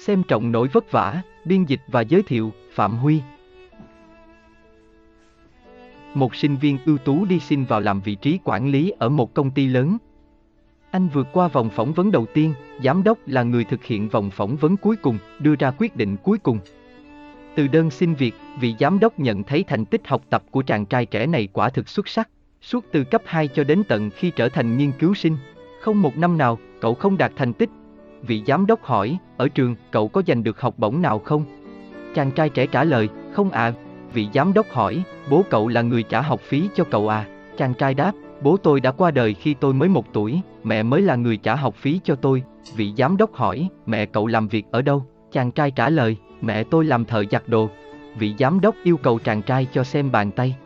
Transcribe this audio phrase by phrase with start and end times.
[0.00, 3.20] Xem trọng nỗi vất vả, biên dịch và giới thiệu, Phạm Huy.
[6.14, 9.34] Một sinh viên ưu tú đi xin vào làm vị trí quản lý ở một
[9.34, 9.98] công ty lớn.
[10.90, 14.30] Anh vượt qua vòng phỏng vấn đầu tiên, giám đốc là người thực hiện vòng
[14.30, 16.58] phỏng vấn cuối cùng, đưa ra quyết định cuối cùng.
[17.54, 20.86] Từ đơn xin việc, vị giám đốc nhận thấy thành tích học tập của chàng
[20.86, 22.28] trai trẻ này quả thực xuất sắc.
[22.62, 25.36] Suốt từ cấp 2 cho đến tận khi trở thành nghiên cứu sinh,
[25.80, 27.70] không một năm nào, cậu không đạt thành tích.
[28.22, 31.44] Vị giám đốc hỏi, ở trường, cậu có giành được học bổng nào không?
[32.14, 33.72] Chàng trai trẻ trả lời, không ạ.
[34.12, 37.26] Vị giám đốc hỏi, bố cậu là người trả học phí cho cậu à?
[37.56, 38.12] Chàng trai đáp,
[38.42, 41.54] bố tôi đã qua đời khi tôi mới một tuổi, mẹ mới là người trả
[41.54, 42.42] học phí cho tôi.
[42.76, 45.04] Vị giám đốc hỏi, mẹ cậu làm việc ở đâu?
[45.32, 47.70] Chàng trai trả lời, mẹ tôi làm thợ giặt đồ.
[48.18, 50.56] Vị giám đốc yêu cầu chàng trai cho xem bàn tay.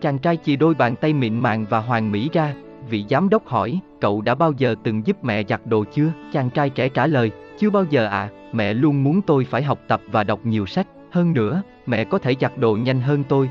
[0.00, 2.54] Chàng trai chì đôi bàn tay mịn màng và hoàn mỹ ra,
[2.90, 6.12] vị giám đốc hỏi, cậu đã bao giờ từng giúp mẹ giặt đồ chưa?
[6.32, 9.62] Chàng trai trẻ trả lời, chưa bao giờ ạ, à, mẹ luôn muốn tôi phải
[9.62, 13.24] học tập và đọc nhiều sách, hơn nữa, mẹ có thể giặt đồ nhanh hơn
[13.28, 13.50] tôi.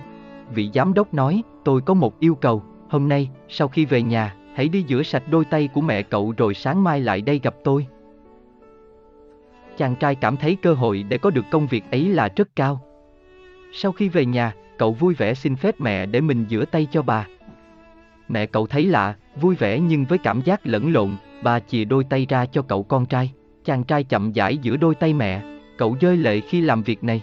[0.54, 4.36] Vị giám đốc nói, tôi có một yêu cầu, hôm nay, sau khi về nhà,
[4.56, 7.56] hãy đi rửa sạch đôi tay của mẹ cậu rồi sáng mai lại đây gặp
[7.64, 7.88] tôi.
[9.78, 12.82] Chàng trai cảm thấy cơ hội để có được công việc ấy là rất cao.
[13.74, 17.02] Sau khi về nhà, cậu vui vẻ xin phép mẹ để mình rửa tay cho
[17.02, 17.28] bà.
[18.28, 21.10] Mẹ cậu thấy lạ, vui vẻ nhưng với cảm giác lẫn lộn,
[21.44, 23.32] bà chìa đôi tay ra cho cậu con trai.
[23.66, 25.42] Chàng trai chậm rãi giữa đôi tay mẹ,
[25.78, 27.22] cậu rơi lệ khi làm việc này.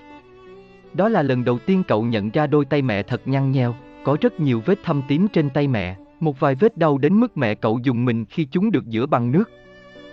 [0.95, 4.17] Đó là lần đầu tiên cậu nhận ra đôi tay mẹ thật nhăn nheo, có
[4.21, 7.55] rất nhiều vết thâm tím trên tay mẹ, một vài vết đau đến mức mẹ
[7.55, 9.51] cậu dùng mình khi chúng được rửa bằng nước.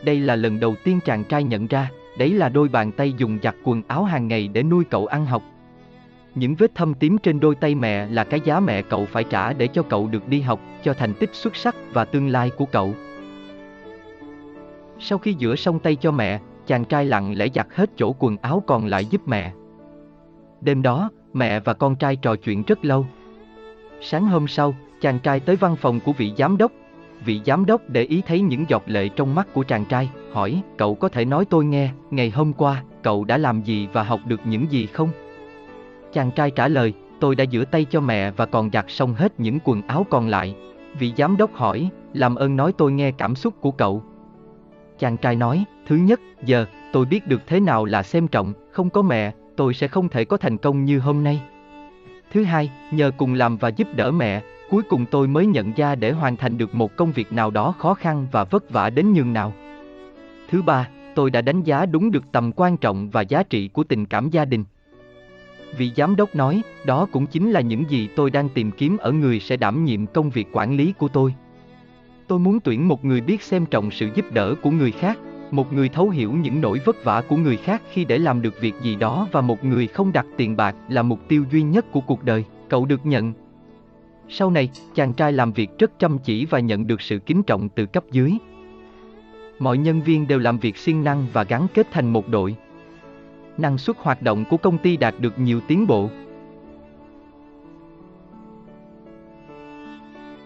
[0.03, 3.39] Đây là lần đầu tiên chàng trai nhận ra, đấy là đôi bàn tay dùng
[3.43, 5.43] giặt quần áo hàng ngày để nuôi cậu ăn học.
[6.35, 9.53] Những vết thâm tím trên đôi tay mẹ là cái giá mẹ cậu phải trả
[9.53, 12.65] để cho cậu được đi học, cho thành tích xuất sắc và tương lai của
[12.65, 12.93] cậu.
[14.99, 18.37] Sau khi rửa xong tay cho mẹ, chàng trai lặng lẽ giặt hết chỗ quần
[18.37, 19.53] áo còn lại giúp mẹ.
[20.61, 23.05] Đêm đó, mẹ và con trai trò chuyện rất lâu.
[24.01, 26.71] Sáng hôm sau, chàng trai tới văn phòng của vị giám đốc.
[27.25, 30.61] Vị giám đốc để ý thấy những giọt lệ trong mắt của chàng trai, hỏi,
[30.77, 34.19] cậu có thể nói tôi nghe, ngày hôm qua, cậu đã làm gì và học
[34.25, 35.09] được những gì không?
[36.13, 39.39] Chàng trai trả lời, tôi đã rửa tay cho mẹ và còn giặt xong hết
[39.39, 40.55] những quần áo còn lại.
[40.99, 44.03] Vị giám đốc hỏi, làm ơn nói tôi nghe cảm xúc của cậu.
[44.99, 48.89] Chàng trai nói, thứ nhất, giờ, tôi biết được thế nào là xem trọng, không
[48.89, 51.41] có mẹ, tôi sẽ không thể có thành công như hôm nay.
[52.33, 55.95] Thứ hai, nhờ cùng làm và giúp đỡ mẹ, cuối cùng tôi mới nhận ra
[55.95, 59.13] để hoàn thành được một công việc nào đó khó khăn và vất vả đến
[59.13, 59.53] nhường nào.
[60.49, 63.83] Thứ ba, tôi đã đánh giá đúng được tầm quan trọng và giá trị của
[63.83, 64.63] tình cảm gia đình.
[65.77, 69.11] Vị giám đốc nói, đó cũng chính là những gì tôi đang tìm kiếm ở
[69.11, 71.33] người sẽ đảm nhiệm công việc quản lý của tôi.
[72.27, 75.17] Tôi muốn tuyển một người biết xem trọng sự giúp đỡ của người khác,
[75.51, 78.61] một người thấu hiểu những nỗi vất vả của người khác khi để làm được
[78.61, 81.91] việc gì đó và một người không đặt tiền bạc là mục tiêu duy nhất
[81.91, 83.33] của cuộc đời, cậu được nhận.
[84.29, 87.69] Sau này, chàng trai làm việc rất chăm chỉ và nhận được sự kính trọng
[87.69, 88.33] từ cấp dưới.
[89.59, 92.55] Mọi nhân viên đều làm việc siêng năng và gắn kết thành một đội.
[93.59, 96.09] Năng suất hoạt động của công ty đạt được nhiều tiến bộ.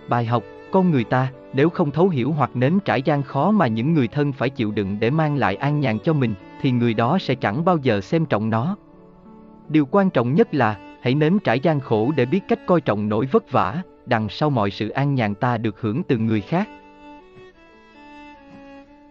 [0.10, 3.68] Bài học, con người ta, nếu không thấu hiểu hoặc nếm trải gian khó mà
[3.68, 6.94] những người thân phải chịu đựng để mang lại an nhàn cho mình, thì người
[6.94, 8.76] đó sẽ chẳng bao giờ xem trọng nó.
[9.70, 13.10] Điều quan trọng nhất là, hãy nếm trải gian khổ để biết cách coi trọng
[13.10, 16.70] nỗi vất vả, đằng sau mọi sự an nhàn ta được hưởng từ người khác.